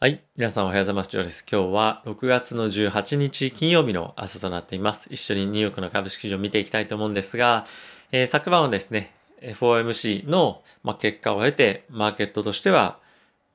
[0.00, 0.22] はい。
[0.36, 1.10] 皆さんおはようございます。
[1.10, 1.44] ジョーです。
[1.50, 5.08] 今日は6月の18日金曜日の朝となっています。
[5.10, 7.66] 一緒にニューヨークの株式市場を見ていきたいと思うんですが、
[8.12, 13.00] えー、昨晩はですね、FOMC の、ま、結果を経て、マーケットとしては、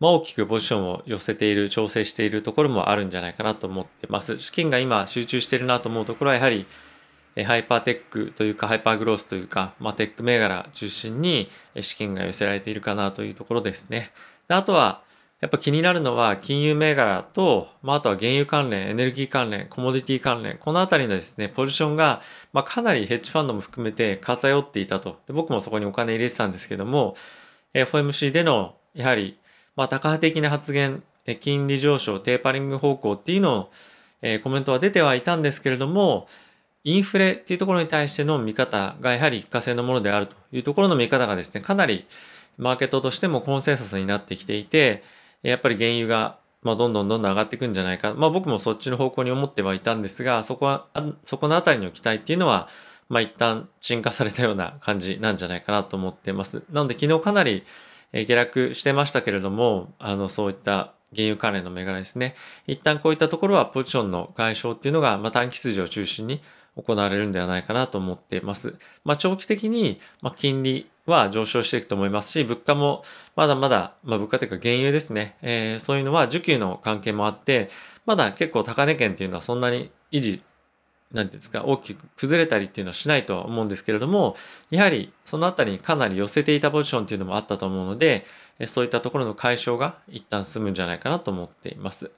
[0.01, 4.37] まあ、大きくポジションを寄せている、調整しているところもあるんじゃないかなと思ってます。
[4.39, 6.65] 資金が今集中しているなと思うところはやはり、
[7.45, 11.49] ハイパーテックというか、ハイパーグロースというか、まあ、テック銘柄中心に
[11.79, 14.11] 資金が寄せられているかなというところですね。
[14.49, 15.03] であとは、
[15.43, 22.21] やっぱ気になるのは金融銘柄と、まあ、あとは原油関連、エネルギー関連、コモディティ関連、このあたりのですね、ポジションが、
[22.53, 25.19] まあ、かなりヘッジファンドも含めて偏っていたと。
[25.27, 27.17] で僕もそこにお金入れてたんですけども、
[27.73, 29.37] FOMC での、やはり、
[29.75, 31.03] まあ、高派的な発言、
[31.41, 33.71] 金利上昇、テーパリング方向っていうのを、
[34.21, 36.29] えコメントは出てはいたんですけれども、
[36.85, 42.07] インフレっていうところに対しての見方がやはり一過性のものであるというところの見方がですね、かなり
[42.57, 45.03] マーケットとしてもコンセンサスになってきていて、
[45.43, 48.13] やっぱり原油が、まあ、どんどんどんどん上がっていくんじゃないか。
[48.13, 50.87] まあ僕もそっちの方向に思ってはいたんですが、そこは、
[51.25, 52.69] そこのあたりの期待っていうのは、
[53.09, 56.63] まあ一旦沈下されたような感じなんじゃないかなと思っています。
[56.71, 57.63] なので昨日かなり
[58.13, 62.35] 下落してましたけれども、あの、そういった原油関連の銘柄ですね。
[62.67, 66.41] 一旦こういったところはポジションの解消っていうのが、まあ短期筋を中心に
[66.75, 68.75] 行われるんではないかなと思っています。
[69.03, 73.03] まあ長期的に、まあ金利は上昇していくと思いますし、物価も
[73.35, 77.69] まだまだ、まあ、物価というか原油ですね、えー、そういうのは需給の関係もあって、
[78.05, 80.41] まだ結構高値圏っていうのはそんなに維持、
[81.11, 84.35] なんていうんですか、大きく崩れたりっていうのはしないとは思うんですけれども、
[84.69, 88.25] やはりそのあたりにかなり寄せていたポジションっていうのもあったと思うので、
[88.65, 92.11] そういったところの解消が一旦進むんじゃないかなと思っています。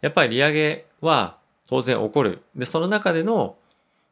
[0.00, 1.36] やっぱり利上げは
[1.66, 2.42] 当然起こる。
[2.56, 3.56] で、その中での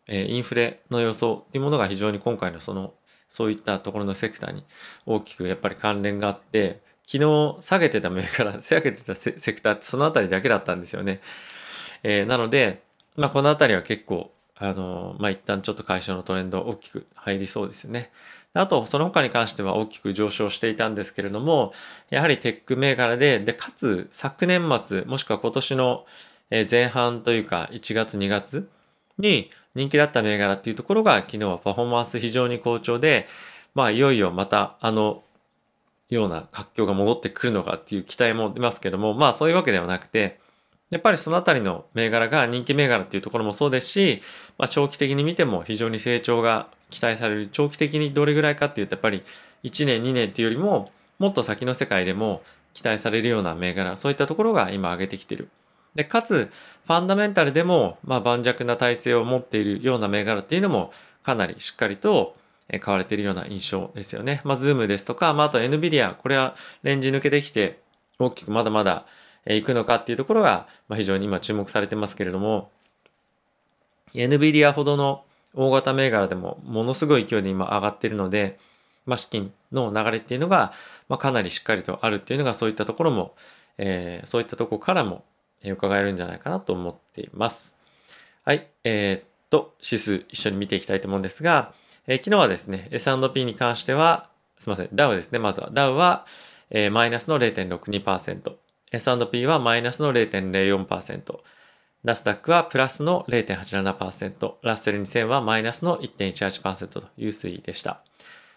[0.08, 2.94] インフレの予想っていうものが非常に今回のその
[3.30, 4.64] そういったところのセクターに
[5.06, 11.20] 大きくやっぱり関連があって昨日下げてた銘柄 下げてたセクターってその辺りだけだったんですよね。
[12.02, 12.82] えー、なので、
[13.16, 18.10] まあ、この辺りは結構あのまあ一旦ちょっと会社のトレンド大きく入りそうですよね。
[18.52, 21.72] あと、その他に関しては大きく上昇していたんですけれども、
[22.10, 26.04] やはりテック銘柄で、で、かつ昨年末、もしくは今年の
[26.68, 28.68] 前半というか1月2月
[29.20, 33.26] に人気だった銘柄っていうところが昨日はパフォーマンス非常に好調で、
[33.74, 35.22] まあいよいよまたあの
[36.08, 40.40] ような活況が戻ってくるのかっていう期待も出ますけども、まあそういうわけではなくて、
[40.90, 44.22] やっぱりそのあたりの銘柄が人気銘柄っていうところもそうですし、
[44.58, 47.46] まあ、長期的に見ても非常に成長が期待される。
[47.46, 49.22] 長期的にどれぐらいかっていうと、やっぱり
[49.62, 52.42] 1年、2年っていうよりも、もっと先の世界でも
[52.74, 55.48] 期待されるような銘柄、そういったところが今上げてきてる。
[55.94, 56.50] で、かつ、
[56.86, 60.92] ファンダメンタルでも、まあ、盤石な体制を持っているような銘柄っていうのも、
[61.22, 62.36] かなりしっかりと
[62.80, 64.40] 買われているような印象ですよね。
[64.44, 67.80] まあ、ズームですとか、まあ、あと NVIDIA、これはレンジ抜けてきて、
[68.18, 69.06] 大きくまだまだ
[69.46, 72.70] 行くのかっていうところが、まあ、非常に今注目されてますけれども、
[74.14, 75.24] NVIDIA ほどの
[75.54, 78.58] 大型銘柄でもものすごい勢いで今上がっているので、
[79.06, 80.72] まあ、資金の流れっていうのが、
[81.08, 83.34] まあ、かなりしっかりとあるっていうのがそういったところも、
[83.78, 85.24] えー、そういったところからも
[85.64, 87.76] 伺えるんじゃないかなと思っています。
[88.44, 88.68] はい。
[88.84, 91.72] えー、っと、指数一緒に見ていきたいと思うんですが、
[92.06, 95.70] えー、昨日はですね、S&P に関しては、すみません、ダウですね、まずは。
[95.72, 96.26] ダウは、
[96.70, 98.52] えー、マイナスの0.62%、
[98.92, 101.40] S&P はマイナスの0.04%、
[102.02, 108.02] ナスダックはプラスの0.87%、ラッセル2000はマイナスの1.18%という推移でした。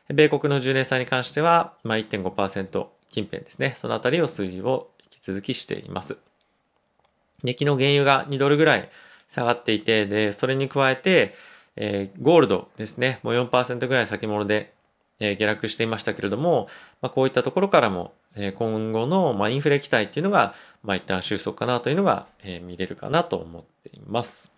[0.09, 3.73] 米国の10年債に関しては、まあ、1.5%近辺ですね。
[3.75, 6.17] そのあたりを推移を引き続きしています。
[7.43, 8.89] で、昨日原油が2ドルぐらい
[9.27, 11.35] 下がっていて、で、それに加えて、
[11.75, 14.73] えー、ゴールドですね、もう4%ぐらい先物で、
[15.19, 16.67] えー、下落していましたけれども、
[17.01, 20.53] まあ、こういったところからも、えー、今後の、まあ、インフレ期待っていうのが、
[20.83, 24.53] まあ、一旦収束かなというのが、え、見れるかなと思っています。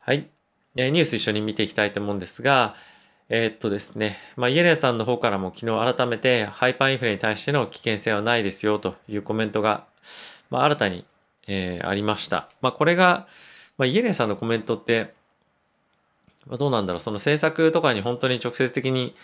[0.00, 0.28] はい。
[0.76, 2.74] え、ニュース一緒に見ていきたいと思うんですが、
[3.28, 9.86] えー、っとですね、まあ、イエレンさんの方からも昨日改めてハイパーインフレに対しての危険性はないですよというコメントが、
[10.50, 11.06] まあ、新たに
[11.46, 12.48] えー、ありました。
[12.60, 13.26] まあ、これが、
[13.78, 15.14] まあ、イエレンさんのコメントって、
[16.46, 19.14] まあ、どうなんだろう、その政策とかに本当に直接的に、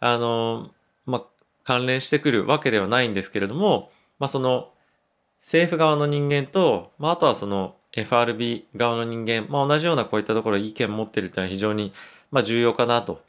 [0.00, 0.70] あの、
[1.06, 1.24] まあ、
[1.64, 4.70] 関連してくるわけではないんですけれども、まあ、その、
[5.44, 11.92] 政府側の人間と、まあ、あとはその FRB 側の人間、まあ、同じようなこういったところ意見を持っているというのは非常に、
[12.30, 13.22] まあ、重要かなと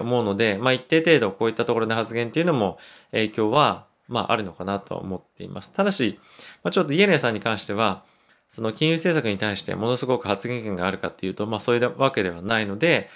[0.00, 2.78] 思うので、まあ、一定程度こういったところで発言っていうのも
[3.12, 5.72] 影響はまあ、あるのかなと思っています。
[5.72, 6.20] ただし、
[6.62, 8.04] まあ、ちょっとイエレンさんに関しては、
[8.48, 13.08] その金融政策に対してものすごく発言権があるかっていうと、まあ、そういうわけではないので、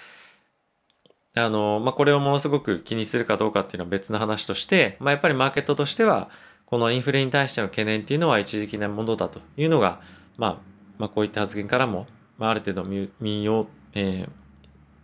[1.35, 6.29] あの、まあ、これをものすごく気にするかどうかっていうのは別の話として、まあ、やっぱりマーケットとしては、
[6.65, 10.01] このインフレに対しての懸念っていうのは一時的なものだというのが、
[10.37, 10.57] まあ、
[10.97, 12.07] まあ、こういった発言からも、
[12.37, 14.29] まあ、ある程度民謡、えー、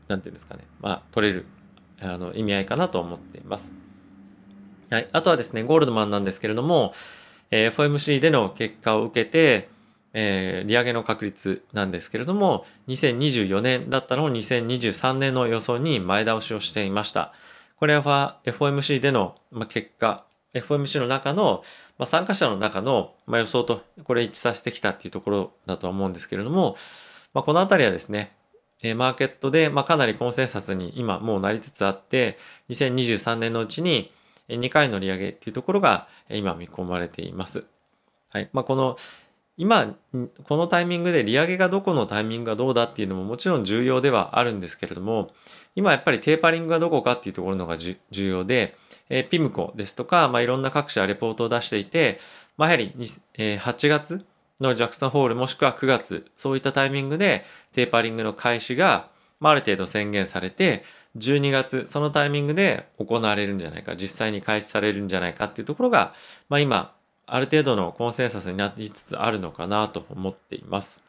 [0.10, 1.46] なんていうんですかね、まあ、取れる
[2.02, 3.83] あの意味合いかなと思っています。
[4.94, 5.10] はい。
[5.12, 6.94] あとはですね、ゴールドマンなんですけれども、
[7.50, 9.68] え、FOMC での結果を受けて、
[10.14, 17.34] え、利上げの確率なんですけれども、2024年だったのを2023年の予想に前倒しをしていました。
[17.78, 19.36] これは FOMC での
[19.68, 21.64] 結果、FOMC の中の、
[21.98, 26.78] ま、参加者の中の、ま、予想とこれ一致させてきたっていうところだとは思うんですけれども、
[27.34, 28.32] ま、このあたりはですね、
[28.96, 32.38] マーケットで、ま、かなりコンセンサスに今もうなりつつあって、
[32.70, 34.12] 2023年のうちに
[34.50, 37.66] 2回の利上げっていうところが今見込まれています。
[38.30, 38.50] はい。
[38.54, 38.98] まあ、この
[39.56, 39.96] 今、
[40.46, 45.32] このタイミングで利上げがどこのタイミングがどうだっていうのももちろん重要ではあるんですけれども、
[45.76, 48.76] 今やっぱりテーパリングがどこかっていうところのが重要で、
[49.10, 52.20] えー、ピムコですとか、まあ、いろんな各社レポートを出していて、
[52.58, 52.94] まあ、やはり、
[53.36, 54.26] えー、8月
[54.60, 59.10] のジャクソンホールもしくは9月、そういったタイミングでテーパリングの開始が、
[59.40, 60.84] まあ、ある程度宣言されて、
[61.18, 66.14] 12月、そのタイミングで行われるんじゃないか、実際に開始されるんじゃないかっていうところが、
[66.50, 66.94] まあ、今、
[67.26, 71.04] ある程度のコンセンサスになりつつあるのかなと思っています。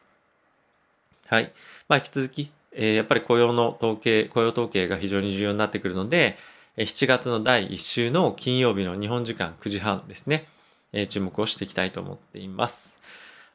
[1.27, 1.51] はい。
[1.87, 6.37] まあ、引き続き、えー、やっぱり雇用の統計、雇用統計が非常に重要になってくるので、
[6.77, 10.45] 7月の第1週の金曜日の日本時間9時半ですね、
[10.91, 12.97] えー、注目をしていきたいと思っています。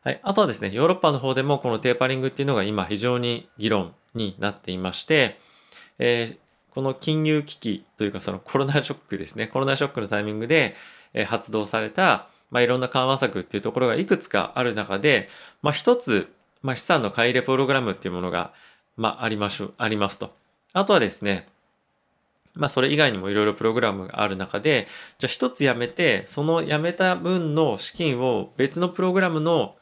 [0.03, 0.20] はい。
[0.23, 5.38] あとはですね、ヨーロッパの方でもこのテーパリングっていうのが今非常に議論になっていまして、
[6.00, 6.37] えー、
[6.75, 10.75] この金融危機というかそのコロナショックですね、コロナショックのタイミングで、
[11.12, 15.29] え発動された、まあ、いろんな緩和策っていうところがいくつかある中で、
[15.62, 16.32] まあ、一つ、
[16.62, 18.52] まあ、資産の買い入れプログラムっていうものが、
[18.97, 20.32] まあ、ありましょ、ありますと。
[20.73, 21.49] あとはですね、
[22.55, 24.87] まあ、それ以外にもいろいろプログラムがある中で、
[25.19, 29.76] じゃあ一つやめて、そのやめた分の資金を別のプログラムの、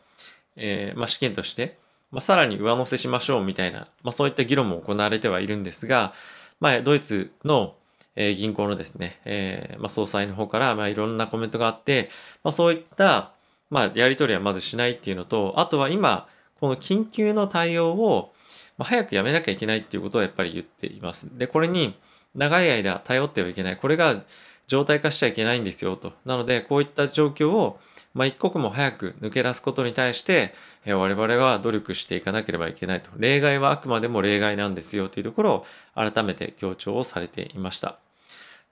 [0.57, 1.79] えー、まあ、資金として、
[2.11, 6.13] まあ、さらに上乗せしましょうみたいな、まあ、そういった議論も行われてはいるんですが、
[6.61, 7.75] まあ、ドイツの、
[8.17, 12.11] 銀行のですね、えー、まあ、総裁の方から、まあ、いろんなコメントがあって、
[12.43, 13.33] まあ、そういった、
[13.71, 16.27] まあ、やり取りはまずしないっていうのと、あとは今、
[16.59, 18.33] この緊急の対応を、
[18.77, 21.29] ま、早くやめなきゃいけないっていうことをやっぱり言っています。
[21.39, 21.97] で、これに
[22.35, 23.77] 長い間頼ってはいけない。
[23.77, 24.23] これが
[24.67, 26.13] 状態化しちゃいけないんですよと。
[26.25, 27.79] なので、こういった状況を、
[28.19, 30.53] まあ、一刻も早く抜け出すことに対して、
[30.85, 33.11] え我々は努力していかなければいけないと。
[33.17, 37.97] 例外はあくまでも例外なんですよというところを改めて強調をされていました。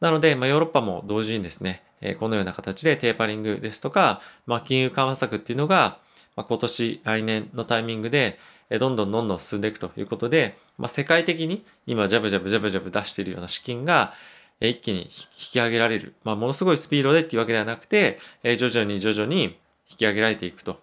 [0.01, 5.99] なので、まあ、ヨーロッパも同時にですね、えこのような形でテーパリングですとか、まあ、金融緩和策っていうのが、
[6.35, 14.13] ま、今年、来年のタイミングで、どんどんどんどん進んでいくということで、まあ、世界的に今ジャブジャブジャブジャブ出しているような資金が
[14.61, 15.09] 一気に引
[15.53, 16.15] き上げられる。
[16.25, 19.59] まあ、ものすごいスピードでっていうわけではなくて、徐々に徐々に
[19.91, 20.81] 引き上げられていくと。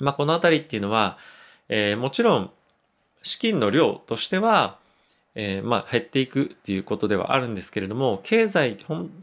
[0.00, 1.18] まあ、このあたりっていうのは、
[1.68, 2.50] えー、もちろん
[3.22, 4.78] 資金の量としては、
[5.34, 8.76] えー、まあ減っていくっていうことではあるんですけれども、経済、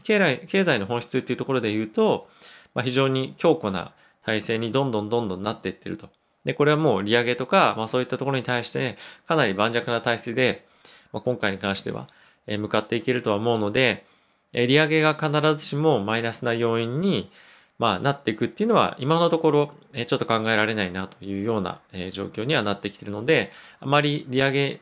[0.04, 2.28] 経済の本質っていうところで言うと、
[2.74, 3.92] まあ、非常に強固な
[4.24, 6.08] 体制にどんどんどんどんなっていってると。
[6.44, 8.96] で、これはもう利上げとか、まあそういったところに対して、
[9.26, 10.66] かなり盤石な体制で、
[11.12, 12.08] まあ、今回に関しては、
[12.46, 14.04] 向かっていけるとは思うので、
[14.52, 17.30] 利上げが必ずしもマイナスな要因に、
[17.78, 19.72] まあ、なっていくっていうのは、今のところ、
[20.06, 21.80] ちょっと考えられないなというような、
[22.12, 23.50] 状況にはなってきてるので、
[23.80, 24.80] あまり利上げ、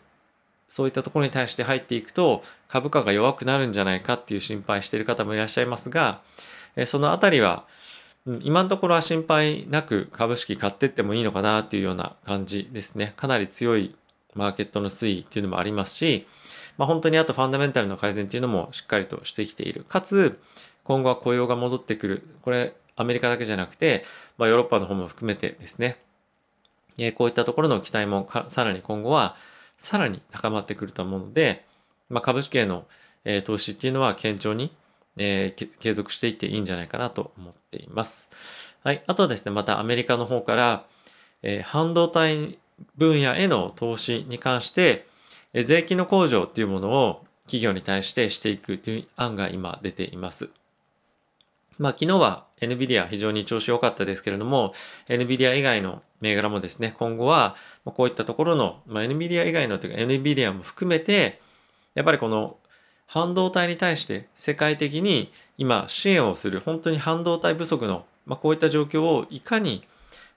[0.68, 6.20] そういったところに対して入っていくと、株価が弱くなるんじゃないかっていう心配してる方もいらっしゃいますが、
[6.86, 7.64] そのあたりは、
[8.42, 13.14] 今のところは心配なく株式買ってってもいいのかなっていうような感じですね。
[13.16, 13.96] かなり強い
[14.34, 16.26] マーケットの推移っていうのもありますし、
[16.80, 19.84] まあ、本当にあとファンダメンタルの改善っていうのもしっかりとしてきている。
[19.86, 20.40] かつ、
[20.82, 22.26] 今後は雇用が戻ってくる。
[22.40, 24.02] これ、アメリカだけじゃなくて、
[24.38, 25.98] まあ、ヨーロッパの方も含めてですね、
[26.96, 29.36] えこういったところの期待もさらに今後は
[29.76, 31.66] さらに高まってくると思うので、
[32.08, 32.86] まあ、株式への、
[33.26, 34.74] え投資っていうのは堅調に
[35.18, 38.30] え、継続していっていいんじゃないかなと思っています。
[38.82, 39.04] はい。
[39.06, 40.86] あとはですね、またアメリカの方から、
[41.42, 42.58] え、半導体
[42.96, 45.09] 分野への投資に関して、
[45.54, 50.48] 税金の控除っていうものを企業に対してしていくという案が今出ています。
[51.78, 54.74] まあ昨日は NVIDIA 非常に調子良かったですけれども、
[55.08, 61.40] NVIDIA 以外の銘柄もですね、今後はこういったところの、まあ、NVIDIA 以外のというか NVIDIA も含めて、
[61.94, 62.56] やっぱりこの
[63.06, 69.84] 半導体に対して世界的に今支援をする本当に半導体不足の、まあ、こういった状況をいかに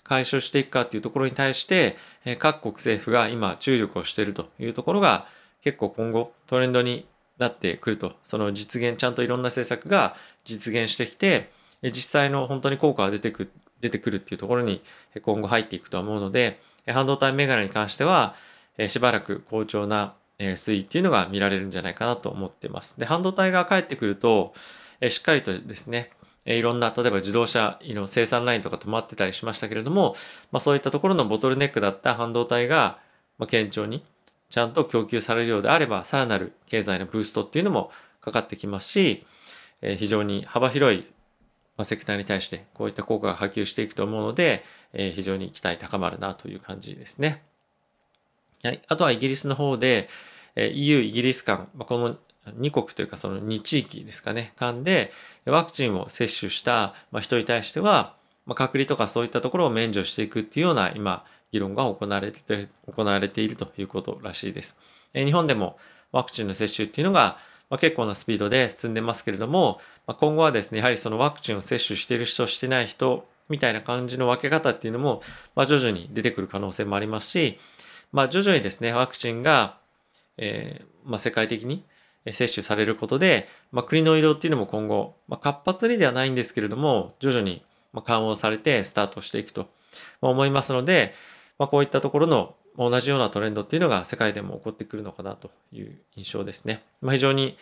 [0.03, 1.97] 解消していくかっていうところに対して
[2.39, 5.27] 各国政府が今注力をしているというところが
[5.61, 7.07] 結構今後トレンドに
[7.37, 13.49] なってくるとその実現ちゃんといろんな政策が実現してきて実際の本当に効果が出てく
[13.83, 14.81] 出てくるっていうところに
[15.21, 18.35] 今後入っていくとは思うので、半導体メガネに関しては、
[18.87, 22.97] しばらく好調な推移っていうのが見られるんじゃないかなと思ってます。
[22.97, 24.53] で、半導体が帰ってくると、
[25.09, 26.11] しっかりとですね、
[26.45, 30.15] いろんな、例えば自動車の生産ラインとか止まってたりしましたけれども、
[30.51, 32.99] まあ、そういったところのボトルネックだった半導体が、
[33.37, 34.03] ま堅調に
[34.49, 39.25] ちゃんと供給されるようであれば、さらなる経済のブーストっていうのもかかってきますし、
[39.81, 41.05] え非常に幅広い
[41.83, 47.41] セクターに対してこういった効果が波及していくと思うので、え非常に期待高まるなという感じですね。
[48.63, 48.81] はい。
[48.87, 50.07] あとはイギリスの方で、
[50.55, 55.11] え EU、イギリス間、この2国というかその2地域ですかね、間で
[55.45, 64.77] ワクチンを接種した人に対しては、ま隔離とかそういったところを免除していくっていうような今、議論が行われて、行われているということらしいです。
[65.13, 65.77] 日本でも
[66.11, 67.37] ワクチンの接種っていうのが、
[67.69, 75.21] ま結構なスピードで進んでますけれども、ま今後はですね、やはりそのワクチンを接種している人、してない人みたいな感じの分け方っていうのも、
[75.55, 77.57] ま徐々に出てくる可能性もありますし、
[78.13, 79.77] まあ、徐々にですね、ワクチンが、
[80.37, 81.83] えー、まあ、世界的に
[82.31, 87.63] 接種されることで、まあ、国の移動っていうのも今後、まあ、活発にではないんですけれども、徐々に
[87.93, 89.67] 緩和されてスタートしていくと
[90.21, 91.13] 思いますので、
[91.59, 96.81] まあ、こういったところの同じようなトレンドっていうのが世界でも起こってくるのかなという印象ですね。
[97.01, 97.57] まあ、非常に、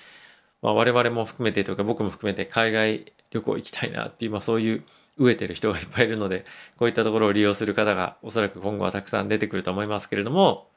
[0.61, 4.83] まあ、我々も含めてというか僕も含めて海外旅行行きたいなっていう、まあ、そういう
[5.19, 6.45] 飢えてる人がいっぱいいるので、
[6.77, 10.67] こういったところを利用する方がおそらく今後はたくさん出てくると思いますけれども、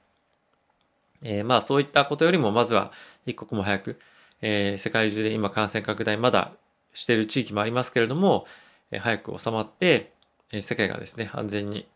[1.24, 2.92] えー、まあそういったことよりもまずは
[3.26, 3.98] 一刻も早く、
[4.40, 6.52] えー、世界中で今感染拡大まだ
[6.92, 8.46] している地域もありますけれども、
[8.92, 10.12] えー、早く収まって、
[10.52, 11.88] え、世界がですね安全に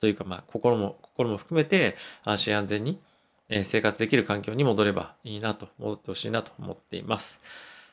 [0.00, 2.98] というかまあ心も心も含めて安心安全に、
[3.48, 7.40] え、生活できる環境に戻ればいいなと戻ってほしいなと思っています。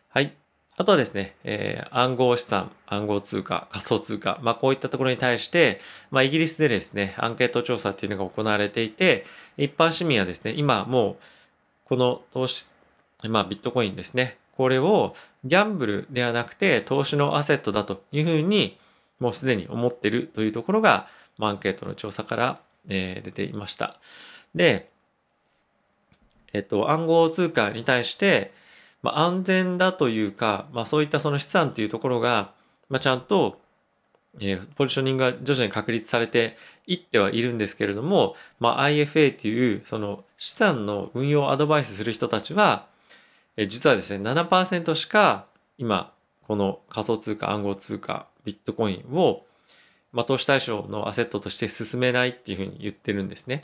[0.10, 0.49] はい。
[0.79, 9.25] あとはですね、えー、暗号資産、暗号通貨、仮想通貨、まあこういったところに対して、まあイギリスでですね、アンケート調査っていうのが行われていて、
[9.57, 11.17] 一般市民はですね、今もう
[11.83, 12.65] この投資、
[13.27, 18.79] まあビットコインですね、これをギャンブルではなくて投資のアセットだというふうに
[19.19, 24.00] もうすでに思ってるというところが、まあ、アンケートの調査から、えー、出ていました。
[24.55, 24.89] で、
[26.53, 28.57] えっと、暗号通貨に対して、
[29.01, 32.51] まあ、安全だというか、まあ、そういったその資産っていうところが、
[32.89, 33.60] まあ、ちゃんと、
[34.39, 42.88] えー、ポジショニングが徐々に確立されていってはいるんですけれども、まあ、IFA っていうその資産の運用アドバイスする人たちは、
[43.58, 45.46] えー、実はですね7%しか
[45.77, 46.12] 今
[46.48, 49.46] この仮想通貨暗号通貨ビットコインを、
[50.12, 53.63] まあ、投資対象のアセットとして進めないっていうふうに言ってるんですね。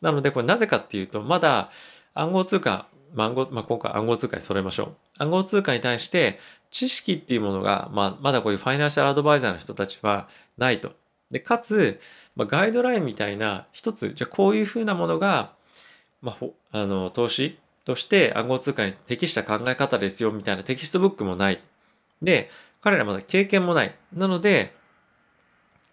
[0.00, 1.70] なのでこれなぜかっていうとまだ
[2.14, 4.96] 暗号通貨まあ、暗号、まあ、今回暗号通貨に揃えましょう。
[5.18, 6.38] 暗号通貨に対して
[6.70, 10.28] 知識っていうものが、まあ、まだこういうファイナンシャルアドバイザーの人たちは
[10.58, 10.92] ないと。
[11.30, 12.00] で、かつ、
[12.36, 15.52] まあ、ガイドラインみたいな一つ、じゃあこういうふうなものが、
[16.20, 21.60] まあ、あの、投資として暗号通貨に適した考え方ですよみたいなテキストブックもない。
[22.22, 22.50] で、
[22.80, 23.94] 彼らまだ経験もない。
[24.12, 24.74] なので、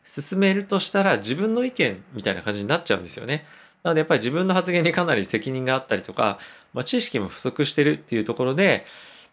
[0.04, 3.46] 進めるとしたら自分の意見みたいな感じになっちゃうんですよね。
[3.84, 6.40] なのでやっぱり自分の発言にかなり責任があったりとか、
[6.74, 8.86] まあ、知識も不足してるっていうところで、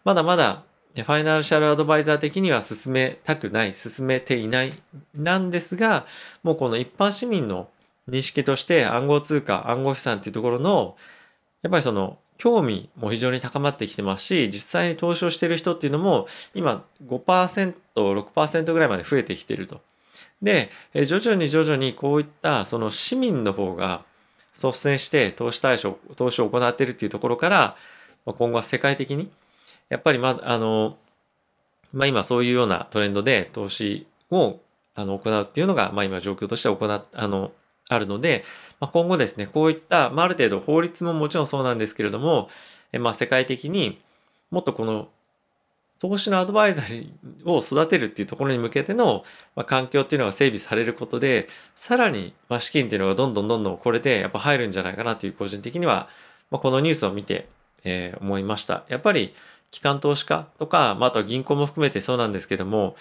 [0.03, 0.63] まだまだ
[0.95, 4.73] ファイナンシャルアドバイザー的には進めたくない、進めていない
[5.13, 6.05] なんですが、
[6.43, 7.69] もうこの一般市民の
[8.09, 10.95] 認識として暗号通貨、暗号資産っていうところの、
[11.61, 19.81] やっぱりその興味も非常に高まってきてますし、実際に投資をしてる人っていうのも今5%、6%ぐらいまで増えてきてると。
[20.41, 24.03] で、徐々に徐々にこういったその市民の方が
[24.61, 27.75] 率先して投資対象、投資を行っているっていうところから、
[28.25, 29.31] 今後は世界的に、
[29.89, 30.97] やっぱりま、あの、
[31.93, 34.59] まあ今そういうようなトレンドで投資を
[34.95, 37.51] あの行うっていうのが、まあ今状況として行、あの、
[37.89, 38.43] あるので、
[38.79, 42.49] まあ、今後ですね、こういった、まあある程度法律ももちろんそうなんですけれども、
[42.93, 44.01] まあ世界的に
[44.51, 45.09] もっとこの
[45.99, 47.09] 投資のアドバイザー
[47.45, 49.23] を育てるっていうところに向けての、
[49.55, 56.07] まあ、環境っていうのが整備されることで、さらに、まあ、資金っていうのがどんどんどんどんこれでやっぱ入るんじゃないかなという個人的には、
[56.51, 57.47] まあ、このニュースを見て、
[57.83, 58.85] えー、思いました。
[58.89, 59.33] やっぱり
[59.71, 62.95] 機関投資家とか、まあ、あとは銀行も含めてそうなんですけども、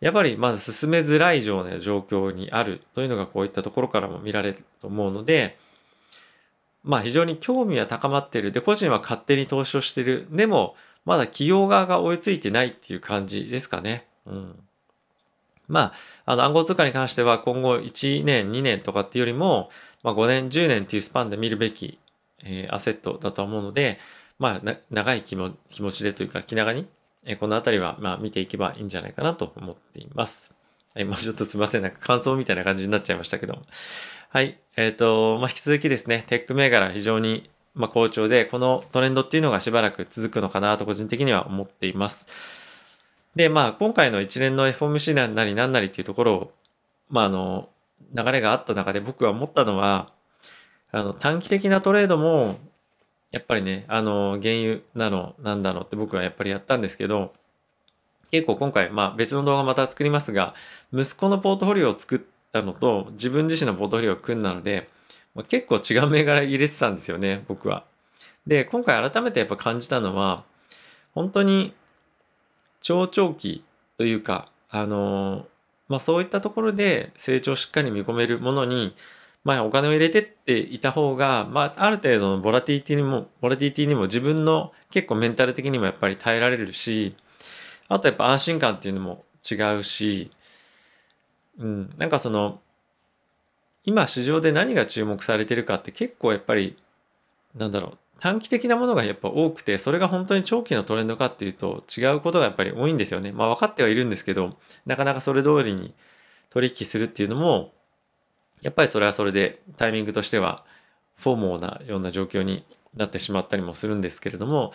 [0.00, 5.58] やっぱりまず進めづらい状況にあるというのがこういったところからも見られると思うので、
[6.84, 8.52] まあ非常に興味は高まっている。
[8.52, 10.28] で、個人は勝手に投資をしている。
[10.30, 10.76] でも、
[11.06, 14.06] まだ企業側が追いついてないっていう感じですかね。
[14.26, 14.58] うん。
[15.68, 15.92] ま
[16.26, 19.70] あ、あの暗号通貨に関しては今後1年、2年とかっていうよりも、
[20.02, 21.98] まあ、5年、10年っていうスパンで見るべき、
[22.44, 23.98] えー、アセットだと思うので、
[24.38, 26.86] まあ、長い気も気持ちでというか気長に
[27.26, 30.54] えこのあたりは、まあ、見ていけばいいんじゃないかなと思っています。
[30.94, 31.82] はい、まあ、ちょっとすいません。
[31.82, 33.58] なんか感想みたいな感じになっちゃいましたけど。
[34.30, 34.58] はい。
[34.76, 42.26] えっ、ー、と、まあ、引き続きですね、テック銘柄非常に、まあ、好調で、このトレンドっていうのがしばらく続くのかなと個人的には思っています。
[43.36, 46.52] で、まあ、今回の一連の FOMC なんなり何なりっていうところを、
[47.10, 47.68] まあ、あの、
[48.14, 50.10] 流れがあった中で僕は思ったのは、
[50.90, 52.56] あの、短期的なトレードも、
[53.30, 57.34] やっぱりね、あの、原油なの、なんだのって僕はやっぱりやったんですけど、
[58.30, 60.54] 結構今回、まあ別の動画また作りますが、
[60.92, 62.20] 息子のポートフォリオを作っ
[62.52, 64.88] たのと自分自身のポートフォリオを組んだので、
[65.36, 67.84] まあ、結構違う銘柄入れてたんですよね、僕は。
[68.46, 70.44] で、今回改めてやっぱ感じたのは、
[71.14, 71.74] 本当に
[72.80, 73.62] 超長期
[73.98, 75.46] というか、あの
[75.88, 78.94] まあそういったところで成長しっかり見込めるものに、
[79.44, 87.16] まあお金を入れてっていた方が、まあある程度のボラティティにも、ボラティティにも自分の結構メンタル的にもやっぱり耐えられるし、
[87.88, 90.30] あとやっぱ安心感っていうのも違うし、
[91.58, 92.60] うん、なんかその、
[93.86, 96.76] 今市場で何が注目されてるかって結構やっぱり、
[97.56, 103.32] なんだろう、短期的なものがやっぱ多くて、それが本当に長期のトレンドかっていうと違うことがやっぱり多いんですよね。
[103.32, 105.94] まあ分かってはいるんですけど、なかなかそれ通りに
[106.50, 107.72] 取引するっていうのも、
[108.60, 110.64] やっぱりそれはそれでタイミングとしては
[111.16, 112.64] フォーモーなような状況に
[112.94, 114.72] なってしまったりもするんですけれども、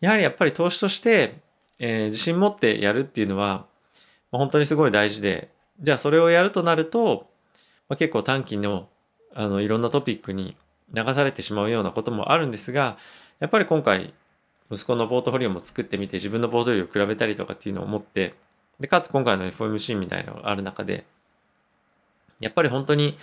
[0.00, 1.40] やはりやっぱり投資として
[1.78, 3.66] えー、自信持ってやるっていうのは、
[4.32, 7.30] ま、本当にすごい大事で、じゃあそれをやるとなると、
[7.88, 8.88] まあ、結構短期の
[9.34, 10.56] あのいろんなトピックに
[10.94, 12.96] 流されてしまうようなこともあるんですが、
[13.38, 14.14] やっぱり今回、
[14.70, 18.34] 息子のポートフォリオも作ってみて、自分のポートフォリオを比べたりとかっていうのを思って、
[18.80, 21.04] で、かつ今回の FOMC みたいなのがある中で、
[22.40, 23.16] やっぱり本当に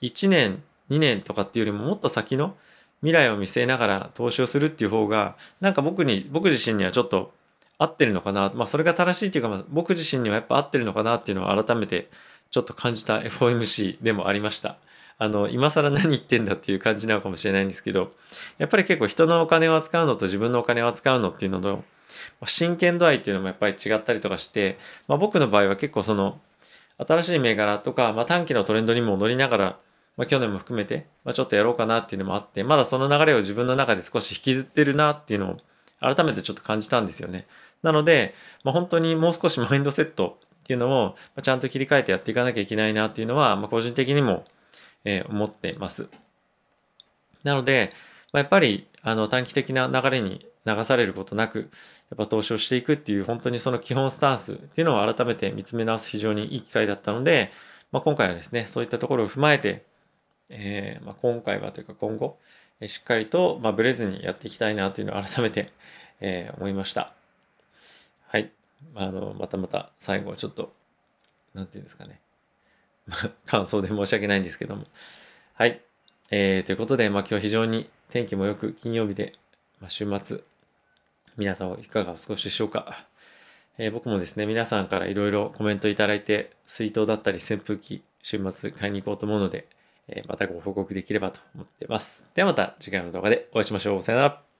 [0.00, 2.56] 1年、2年とかっていうよりももっと先の
[3.00, 7.32] 未来を見据えながら投資をするっていう方が、なんか僕に、僕自身にはちょっと
[7.78, 12.08] 合ってるのかな、まあ、それが正しいというか、ま、僕自身にはやっぱ合ってるのかなっていうのを改めて
[12.52, 14.76] ちょっと感じた FOMC でもありました。
[15.18, 18.12] あの、今更何言ってんだっていう感じなのかもしれないんですけど、
[18.58, 21.84] やっぱり結構人のお金を扱うのと自分のお金を扱うのっていうのの
[22.46, 26.38] 真剣度合いっていうのもやっぱり違ったりとかして、まあ、僕の場合は結構その
[26.98, 29.78] 新しい銘柄とか、まあ、短期のトレンドにも乗りながら、
[30.18, 35.56] まあ、去年も含めて、まあ、ちょっとやろうかなっていうのもあって、まだその流れを自分の中で少し引きずってるなっていうのを
[36.00, 37.46] 改めてちょっと感じたんですよね。
[37.82, 38.34] なので、
[38.64, 40.38] まあ、本当にもう少しマインドセット
[40.72, 44.44] っていうのをちゃんと切り替えてやっていかなきゃいけないなっていうのは、ま、個人的にも、
[45.04, 46.08] え、思ってます。
[47.44, 47.90] なので、
[48.32, 51.68] ま、やっぱりあの短期的な流れに流されることなく、やっ
[52.16, 57.50] ぱ投資をしていくっていう本当にその基本スタンスっていうのを改めて見つめ直す非常にいい機会だったので、
[57.90, 59.84] まあ、今回はですね、そういったところを踏まえて、
[60.48, 62.38] えーまあ、今回はというか今後、
[62.86, 65.70] しっかりと、まあ、ブレずにやっていきたいなというのを改めて、
[66.20, 67.12] えー、思いました。
[68.94, 69.06] はい。
[69.06, 70.72] あの、またまた最後ちょっと、
[71.54, 72.20] なんていうんですかね。
[73.46, 74.86] 感想で申し訳ないんですけども。
[75.54, 75.80] はい。
[76.30, 79.34] えー、ということで、まあ今日非常に天気もよく金曜日で、
[79.80, 80.40] まあ、週末、
[81.36, 83.06] 皆さんいかがお過ごしでしょうか。
[83.78, 89.66] えー、僕もですね、皆さんからいろいろコメントいただいて、水筒だったり扇風機、週末買いに行こうと思うので、
[90.08, 92.28] えー、またご報告できればと思ってます。
[92.34, 94.02] ではまた次回の動画でお会いしましょう。
[94.02, 94.51] さよなら。